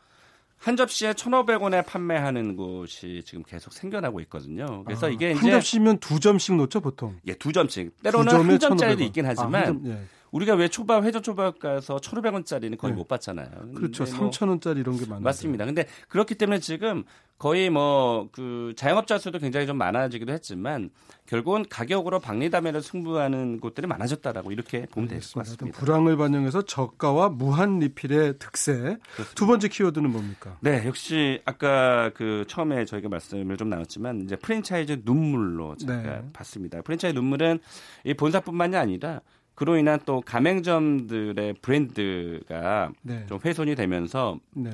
[0.58, 4.82] 한 접시에 1,500원에 판매하는 곳이 지금 계속 생겨나고 있거든요.
[4.84, 7.16] 그래서 아, 이게 이제 한 접시면 두 점씩 놓죠, 보통.
[7.26, 8.02] 예, 두 점씩.
[8.02, 9.98] 때로는 한 점짜리도 있긴 하지만 아, 점, 예.
[10.30, 12.96] 우리가 왜 초밥 회전 초밥 가서 1,500원짜리는 거의 네.
[12.98, 13.48] 못 받잖아요.
[13.74, 14.04] 그렇죠.
[14.04, 15.20] 뭐 3,000원짜리 이런 게 많아요.
[15.22, 15.64] 맞습니다.
[15.64, 17.04] 근데 그렇기 때문에 지금
[17.38, 20.90] 거의 뭐 그 자영업자 수도 굉장히 좀 많아지기도 했지만
[21.26, 25.78] 결국은 가격으로 박리담회를 승부하는 곳들이 많아졌다라고 이렇게 보면 될 것 같습니다.
[25.78, 28.72] 불황을 반영해서 저가와 무한 리필의 특세.
[28.72, 29.34] 그렇습니다.
[29.34, 30.56] 두 번째 키워드는 뭡니까?
[30.60, 36.22] 네, 역시 아까 그 처음에 저희가 말씀을 좀 나눴지만 이제 프랜차이즈 눈물로 제가 네.
[36.32, 36.82] 봤습니다.
[36.82, 37.58] 프랜차이즈 눈물은
[38.04, 39.20] 이 본사뿐만이 아니라
[39.56, 43.26] 그로 인한 또 가맹점들의 브랜드가 네.
[43.26, 44.70] 좀 훼손이 되면서 네.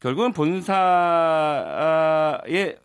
[0.00, 0.68] 결국은 본사의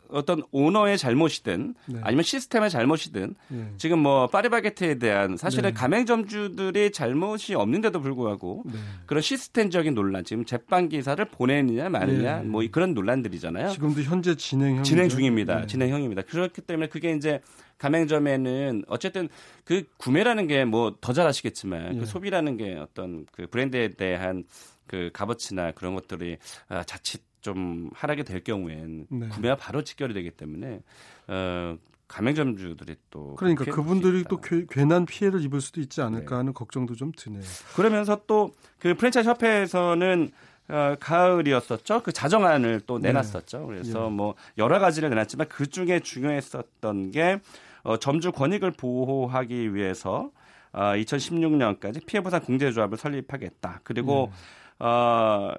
[0.10, 2.00] 어떤 오너의 잘못이든 네.
[2.04, 3.66] 아니면 시스템의 잘못이든 예.
[3.78, 5.74] 지금 뭐 파리바게트에 대한 사실은 네.
[5.74, 8.74] 가맹점주들이 잘못이 없는데도 불구하고 네.
[9.06, 12.44] 그런 시스템적인 논란 지금 재판 기사를 보내느냐 마느냐 네.
[12.46, 13.70] 뭐 그런 논란들이잖아요.
[13.70, 15.62] 지금도 현재 진행형 진행 중입니다.
[15.62, 15.68] 네.
[15.68, 16.24] 진행형입니다.
[16.24, 17.42] 그렇기 때문에 그게 이제
[17.80, 19.30] 가맹점에는 어쨌든
[19.66, 22.00] 그 구매라는 게 뭐 더 잘 아시겠지만 예.
[22.00, 24.44] 그 소비라는 게 어떤 그 브랜드에 대한
[24.88, 26.38] 그 값어치나 그런 것들이
[26.70, 29.28] 아, 자칫 좀 하락이 될 경우엔 네.
[29.30, 30.82] 구매와 바로 직결이 되기 때문에
[31.28, 34.40] 어 가맹점주들이 또 그러니까 그분들이 또.
[34.40, 36.36] 괴- 괜한 피해를 입을 수도 있지 않을까 네.
[36.36, 37.42] 하는 걱정도 좀 드네요.
[37.76, 40.32] 그러면서 또 그 프랜차이즈 협회에서는
[40.70, 42.04] 어, 가을이었었죠.
[42.04, 43.10] 그 자정안을 또 네.
[43.10, 43.66] 내놨었죠.
[43.68, 44.10] 그래서 예.
[44.10, 47.40] 뭐 여러 가지를 내놨지만 그 중에 중요했었던 게
[47.84, 50.32] 어, 점주 권익을 보호하기 위해서
[50.72, 53.82] 어, 2016년까지 피해보상 공제조합을 설립하겠다.
[53.84, 54.38] 그리고 네.
[54.84, 55.54] 어,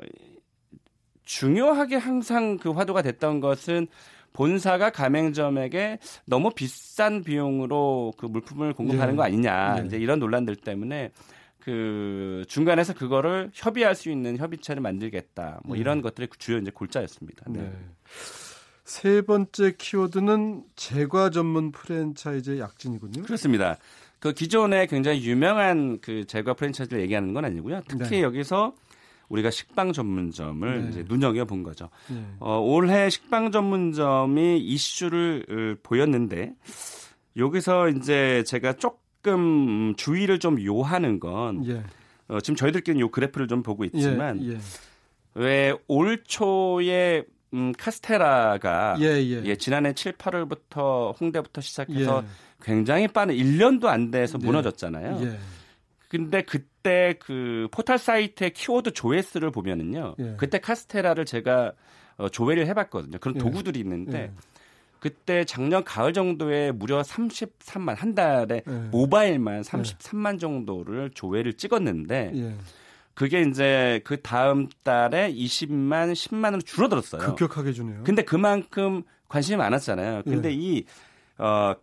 [1.24, 3.86] 중요하게 항상 그 화두가 됐던 것은
[4.34, 9.16] 본사가 가맹점에게 너무 비싼 비용으로 그 물품을 공급하는 예.
[9.16, 9.86] 거 아니냐 예.
[9.86, 11.12] 이제 이런 논란들 때문에
[11.60, 15.80] 그 중간에서 그거를 협의할 수 있는 협의체를 만들겠다 뭐 예.
[15.80, 17.46] 이런 것들이 주요 이제 골자였습니다.
[17.48, 17.60] 네.
[17.60, 17.72] 네.
[18.84, 23.22] 세 번째 키워드는 제과 전문 프랜차이즈의 약진이군요.
[23.22, 23.78] 그렇습니다.
[24.18, 27.80] 그 기존에 굉장히 유명한 그 제과 프랜차이즈를 얘기하는 건 아니고요.
[27.88, 28.22] 특히 네.
[28.22, 28.74] 여기서
[29.28, 30.88] 우리가 식빵 전문점을 네.
[30.88, 31.88] 이제 눈여겨 본 거죠.
[32.12, 32.22] 예.
[32.40, 36.54] 어, 올해 식빵 전문점이 이슈를 어, 보였는데
[37.36, 41.82] 여기서 이제 제가 조금 주의를 좀 요하는 건 예.
[42.28, 44.58] 어, 지금 저희들끼리 요 그래프를 좀 보고 있지만 예.
[45.34, 49.04] 왜올 초에 음, 카스테라가 예.
[49.04, 49.42] 예.
[49.44, 52.28] 예, 지난해 7, 8월부터 홍대부터 시작해서 예.
[52.62, 54.46] 굉장히 빠른 1년도 안 돼서 네.
[54.46, 55.36] 무너졌잖아요.
[56.14, 56.18] 예.
[56.18, 60.14] 근데 그때 그 포털 사이트의 키워드 조회수를 보면은요.
[60.18, 60.34] 예.
[60.38, 61.72] 그때 카스테라를 제가
[62.16, 63.18] 어, 조회를 해봤거든요.
[63.18, 63.38] 그런 예.
[63.40, 64.32] 도구들이 있는데 예.
[65.00, 68.72] 그때 작년 가을 정도에 무려 33만 한 달에 예.
[68.90, 72.54] 모바일만 33만 정도를 조회를 찍었는데 예.
[73.14, 77.22] 그게 이제 그 다음 달에 20만 10만으로 줄어들었어요.
[77.22, 78.02] 급격하게 주네요.
[78.02, 80.22] 근데 그만큼 관심이 많았잖아요.
[80.24, 80.54] 근데 예.
[80.54, 80.84] 이
[81.38, 81.74] 어,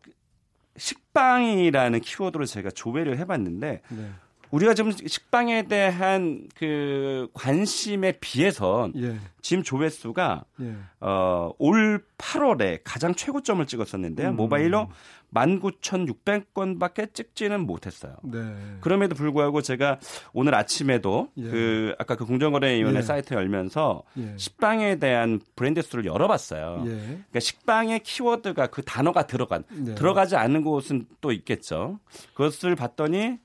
[0.77, 4.12] 식빵이라는 키워드로 제가 조회를 해봤는데 네.
[4.51, 9.17] 우리가 지금 식빵에 대한 그 관심에 비해서 예.
[9.41, 10.75] 지금 조회수가 예.
[10.99, 14.29] 어, 올 8월에 가장 최고점을 찍었었는데요.
[14.29, 14.35] 음.
[14.35, 14.89] 모바일로
[15.33, 18.17] 19,600건밖에 찍지는 못했어요.
[18.23, 18.39] 네.
[18.81, 19.99] 그럼에도 불구하고 제가
[20.33, 21.43] 오늘 아침에도 예.
[21.43, 23.01] 그 아까 그 공정거래위원회 예.
[23.01, 24.35] 사이트 열면서 예.
[24.37, 26.83] 식빵에 대한 브랜드 수를 열어봤어요.
[26.85, 26.89] 예.
[26.89, 29.95] 그러니까 식빵의 키워드가 그 단어가 들어간 네.
[29.95, 31.99] 들어가지 않는 곳은 또 있겠죠.
[32.33, 33.39] 그것을 봤더니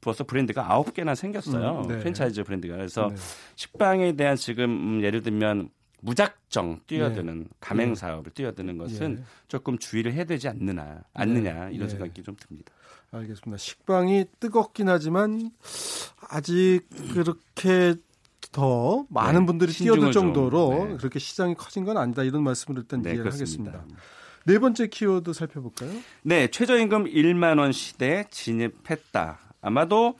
[0.00, 1.82] 벌써 브랜드가 아홉 개나 생겼어요.
[1.82, 1.98] 음, 네.
[1.98, 2.76] 프랜차이즈 브랜드가.
[2.76, 3.16] 그래서 네.
[3.56, 5.70] 식빵에 대한 지금 음, 예를 들면
[6.02, 9.24] 무작정 뛰어드는 가맹 사업을 뛰어드는 것은 예.
[9.48, 11.88] 조금 주의를 해야 되지 않느냐, 않느냐 이런 예.
[11.88, 12.72] 생각이 좀 듭니다.
[13.12, 13.58] 알겠습니다.
[13.58, 15.50] 식빵이 뜨겁긴 하지만
[16.30, 16.82] 아직
[17.12, 17.96] 그렇게
[18.52, 20.96] 더 많은 네, 분들이 뛰어들 좀, 정도로 네.
[20.96, 22.22] 그렇게 시장이 커진 건 아니다.
[22.22, 23.72] 이런 말씀을 일단 네, 이해를 그렇습니다.
[23.72, 24.04] 하겠습니다.
[24.46, 25.90] 네 번째 키워드 살펴볼까요?
[26.22, 29.38] 네, 최저임금 1만 원 시대에 진입했다.
[29.60, 30.16] 아마도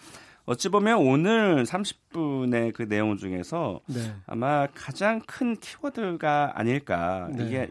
[0.47, 4.15] 어찌 보면 오늘 30분의 그 내용 중에서 네.
[4.27, 7.29] 아마 가장 큰 키워드가 아닐까.
[7.33, 7.47] 네.
[7.47, 7.71] 이게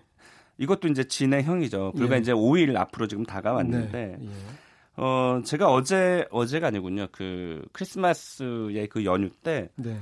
[0.57, 1.93] 이것도 이제 진행형이죠.
[1.95, 2.19] 불과 예.
[2.19, 4.27] 이제 5일 앞으로 지금 다가왔는데 네.
[4.27, 5.01] 예.
[5.01, 7.07] 어 제가 어제 어제가 아니군요.
[7.11, 9.97] 그 크리스마스의 그 연휴 때 네.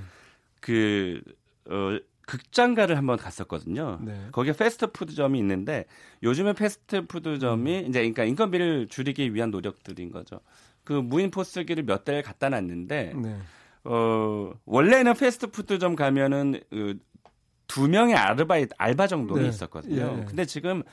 [0.59, 1.21] 그
[1.69, 3.99] 어, 극장가를 한번 갔었거든요.
[4.01, 4.27] 네.
[4.31, 5.85] 거기에 패스트푸드점이 있는데
[6.23, 7.85] 요즘에 패스트푸드점이 음.
[7.87, 10.41] 이제 그러니까 인건비를 줄이기 위한 노력들인 거죠.
[10.87, 13.37] 그 무인 포스기를 몇 대를 갖다 놨는데 네.
[13.83, 16.97] 어 원래는 패스트푸드점 가면은 그,
[17.67, 19.49] 두 명의 아르바이트 알바 정도는 네.
[19.49, 20.19] 있었거든요.
[20.21, 20.25] 예.
[20.25, 20.83] 근데 지금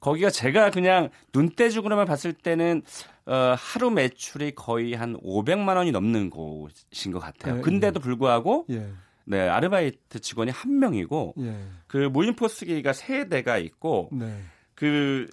[0.00, 2.82] 거기가 제가 그냥 눈대중으로만 봤을 때는
[3.24, 7.56] 어, 하루 매출이 거의 한 500만 원이 넘는 곳인 것 같아요.
[7.56, 8.86] 예, 근데도 불구하고 예.
[9.24, 11.56] 네 아르바이트 직원이 한 명이고 예.
[11.86, 14.42] 그 무인 포스기가 세 대가 있고 네.
[14.74, 15.26] 그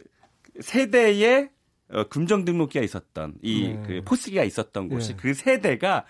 [0.62, 1.50] 세대에
[1.92, 3.84] 어, 금정 등록기가 있었던 이 네.
[3.86, 5.16] 그 포스기가 있었던 곳이 예.
[5.16, 6.06] 그 세대가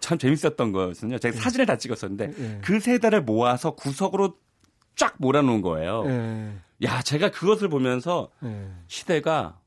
[0.00, 1.18] 참 재밌었던 거였거든요.
[1.18, 2.58] 제가 사진을 다 찍었었는데 예.
[2.62, 4.36] 그 세대를 모아서 구석으로
[4.96, 6.04] 쫙 몰아놓은 거예요.
[6.06, 6.52] 예.
[6.84, 8.68] 야, 제가 그것을 보면서 예.
[8.86, 9.58] 시대가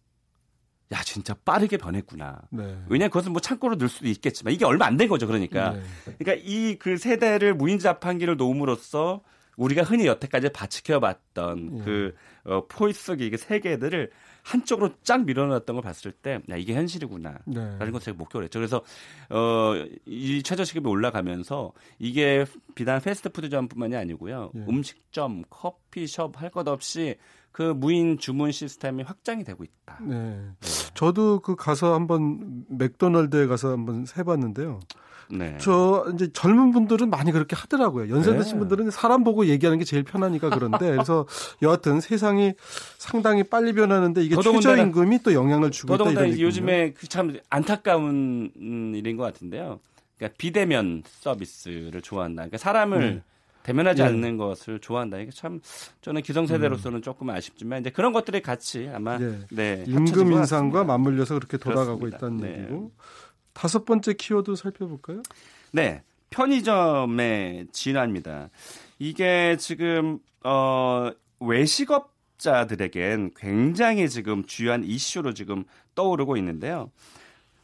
[0.94, 2.42] 야 진짜 빠르게 변했구나.
[2.50, 2.78] 네.
[2.90, 5.26] 왜냐 그것은 뭐 창고로 넣을 수도 있겠지만 이게 얼마 안 된 거죠.
[5.26, 5.82] 그러니까 네.
[6.20, 9.22] 그러니까 이 그 세대를 무인 자판기를 놓음으로써
[9.56, 11.84] 우리가 흔히 여태까지 바치켜봤던 예.
[11.84, 14.10] 그 어, 포이스기 이게 세계들을
[14.44, 17.40] 한쪽으로 쫙 밀어놨던 걸 봤을 때, 야 이게 현실이구나.
[17.46, 17.60] 네.
[17.78, 18.60] 라는 것을 제가 목표를 했죠.
[18.60, 18.82] 그래서
[19.30, 24.52] 어 이 최저시급이 올라가면서 이게 비단 패스트푸드점뿐만이 아니고요.
[24.56, 24.60] 예.
[24.68, 27.16] 음식점, 커피숍 할 것 없이
[27.52, 30.00] 그 무인 주문 시스템이 확장이 되고 있다.
[30.02, 30.42] 네.
[30.94, 34.80] 저도 그 가서 한번 맥도날드에 가서 한번 해봤는데요.
[35.32, 35.58] 네.
[35.60, 38.14] 저 이제 젊은 분들은 많이 그렇게 하더라고요.
[38.14, 38.38] 연세 네.
[38.38, 41.26] 드신 분들은 사람 보고 얘기하는 게 제일 편하니까 그런데 그래서
[41.62, 42.54] 여하튼 세상이
[42.98, 48.94] 상당히 빨리 변하는데 이게 최저임금이 또 영향을 주고 있다 이런 이제 요즘에 그참 안타까운 음,
[48.96, 49.80] 일인 것 같은데요.
[50.18, 52.42] 그러니까 비대면 서비스를 좋아한다.
[52.44, 53.22] 그러니까 사람을 네.
[53.64, 54.08] 대면하지 네.
[54.08, 55.20] 않는 것을 좋아한다.
[55.20, 55.62] 이게 참
[56.02, 59.38] 저는 기성세대로서는 조금 아쉽지만 이제 그런 것들이 같이 아마 예.
[59.52, 60.84] 네, 임금 인상과.
[60.84, 62.18] 맞물려서 그렇게 돌아가고 그렇습니다.
[62.18, 62.64] 있다는 네.
[62.64, 62.92] 얘기고
[63.54, 65.24] 다섯 번째 키워드 살펴볼까요?
[65.72, 68.50] 네, 편의점의 진화입니다.
[69.00, 76.92] 이게 지금 어, 외식업자들에겐 굉장히 지금 주요한 이슈로 지금 떠오르고 있는데요.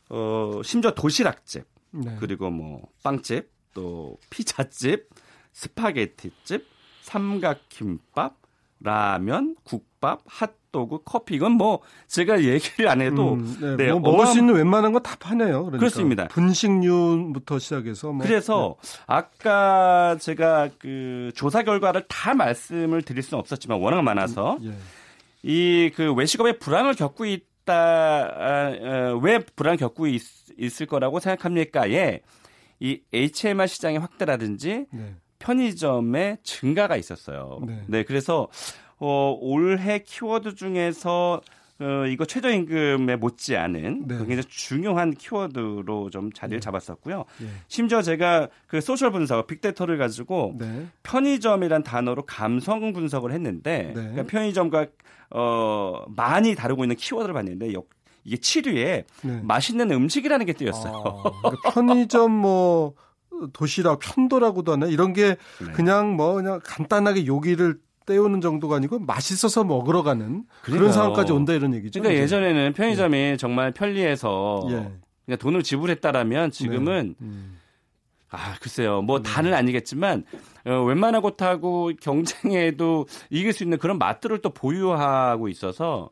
[0.10, 2.18] 어, 심지어 도시락집 네.
[2.20, 5.10] 그리고 뭐 빵집, 또 피자집,
[5.54, 6.68] 스파게티집,
[7.02, 8.38] 삼각김밥,
[8.80, 14.26] 라면, 국밥, 핫도그, 커피 이건 뭐 제가 얘기를 안 해도 음, 네, 네, 뭐 먹을
[14.26, 15.50] 어마어마- 수 있는 웬만한 건 다 파네요.
[15.66, 16.28] 그러니까 그렇습니다.
[16.28, 18.76] 분식류부터 시작해서 뭐 그래서
[19.08, 24.74] 아까 제가 그 조사 결과를 다 말씀을 드릴 수는 없었지만 워낙 많아서 예.
[25.44, 28.70] 이그 외식업에 불황을 겪고 있다 아,
[29.14, 30.22] 어, 왜 불황을 겪고 있,
[30.58, 32.22] 있을 거라고 생각합니까에
[32.80, 35.16] 이 HMR 시장의 확대라든지 네.
[35.40, 37.60] 편의점의 증가가 있었어요.
[37.66, 37.82] 네.
[37.88, 38.48] 네, 그래서
[39.00, 41.42] 어, 올해 키워드 중에서
[41.80, 44.18] 어, 이거 최저임금에 못지 않은 네.
[44.18, 47.26] 굉장히 중요한 키워드로 좀 자리를 잡았었고요.
[47.44, 47.46] 예.
[47.68, 50.88] 심지어 제가 그 소셜 분석, 빅데이터를 가지고 네.
[51.04, 53.94] 편의점이란 단어로 감성 분석을 했는데 네.
[53.94, 54.88] 그러니까 편의점과
[55.30, 57.90] 어, 많이 다루고 있는 키워드를 봤는데 역-
[58.24, 59.42] 이게 7위에 네.
[59.44, 60.94] 맛있는 음식이라는 게 뜨였어요.
[61.06, 62.96] 아, 그러니까 편의점 뭐
[63.54, 65.72] 도시락 편도라고도 하나 이런 게 네.
[65.74, 70.92] 그냥 뭐 그냥 간단하게 요기를 때우는 정도가 아니고 맛있어서 먹으러 가는 그런 그러니까요.
[70.94, 72.00] 상황까지 온다 이런 얘기죠.
[72.00, 72.24] 그러니까 이제.
[72.24, 74.92] 예전에는 편의점이 정말 편리해서 예.
[75.26, 77.26] 그냥 돈을 지불했다라면 지금은 네.
[77.26, 77.58] 음.
[78.30, 80.24] 아 글쎄요 뭐 다는 아니겠지만
[80.66, 86.10] 어, 웬만한 곳하고 경쟁에도 이길 수 있는 그런 맛들을 또 보유하고 있어서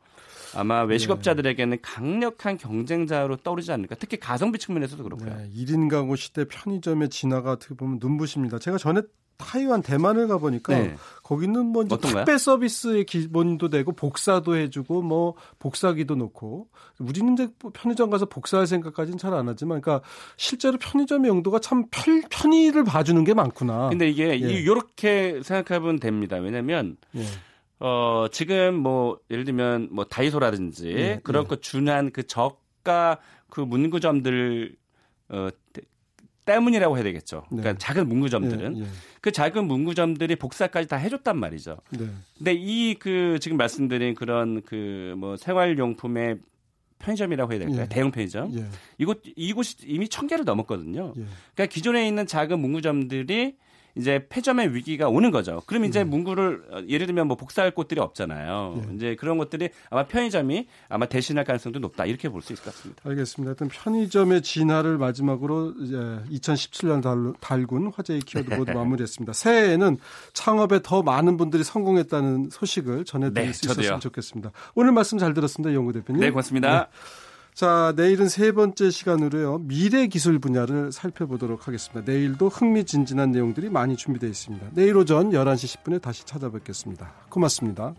[0.55, 5.35] 아마 외식업자들에게는 강력한 경쟁자로 떠오르지 않을까 특히 가성비 측면에서도 그렇고요.
[5.35, 8.59] 네, 1인 가구 시대 편의점의 진화가 어떻게 보면 눈부십니다.
[8.59, 9.01] 제가 전에
[9.37, 10.95] 타이완 대만을 가보니까 네.
[11.23, 11.85] 거기는 뭐?
[11.85, 19.17] 택배 서비스의 기본도 되고 복사도 해주고 뭐 복사기도 놓고 우리는 이제 편의점 가서 복사할 생각까지는
[19.17, 23.89] 잘 안 하지만 그러니까 실제로 편의점의 용도가 참 편, 편의를 봐주는 게 많구나.
[23.89, 24.35] 근데 이게 예.
[24.35, 26.37] 이렇게 생각하면 됩니다.
[26.37, 27.25] 왜냐하면 예.
[27.79, 31.47] 어 지금 뭐 예를 들면 뭐 다이소라든지 예, 그런 예.
[31.47, 34.75] 것 준한 그 저가 그 문구점들
[35.29, 35.81] 어 때-
[36.45, 37.43] 때문이라고 해야 되겠죠.
[37.49, 37.77] 그러니까 네.
[37.79, 38.85] 작은 문구점들은 예, 예.
[39.19, 41.77] 그 작은 문구점들이 복사까지 다 해줬단 말이죠.
[41.91, 42.07] 네.
[42.37, 46.37] 근데 이 그 지금 말씀드린 그런 그 뭐 생활용품의
[46.99, 47.81] 편의점이라고 해야 될까요?
[47.81, 47.87] 예.
[47.89, 48.57] 대형 편의점.
[48.57, 48.65] 예.
[48.99, 51.13] 이곳 이곳이 이미 천 개를 넘었거든요.
[51.17, 51.23] 예.
[51.55, 53.57] 그러니까 기존에 있는 작은 문구점들이
[53.97, 55.61] 이제 폐점의 위기가 오는 거죠.
[55.65, 58.83] 그럼 이제 문구를 어, 예를 들면 뭐 복사할 곳들이 없잖아요.
[58.89, 58.95] 예.
[58.95, 63.01] 이제 그런 것들이 아마 편의점이 아마 대신할 가능성도 높다 이렇게 볼 수 있을 것 같습니다.
[63.09, 63.49] 알겠습니다.
[63.49, 69.33] 하여튼 편의점의 진화를 마지막으로 이제 2017년 달, 달군 화제의 키워드 모두 마무리했습니다.
[69.33, 69.97] 새해에는
[70.33, 73.99] 창업에 더 많은 분들이 성공했다는 소식을 전해드릴 네, 수 있었으면 저도요.
[73.99, 74.51] 좋겠습니다.
[74.75, 75.73] 오늘 말씀 잘 들었습니다.
[75.73, 76.19] 연구 대표님.
[76.21, 76.89] 네, 고맙습니다.
[77.55, 79.59] 자, 내일은 세 번째 시간으로요.
[79.59, 82.01] 미래 기술 분야를 살펴보도록 하겠습니다.
[82.05, 84.71] 내일도 흥미진진한 내용들이 많이 준비되어 있습니다.
[84.73, 87.13] 내일 오전 11시 10분에 다시 찾아뵙겠습니다.
[87.29, 87.95] 고맙습니다.